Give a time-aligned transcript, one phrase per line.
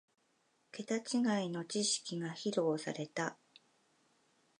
[0.71, 3.37] ケタ違いの知識が披露された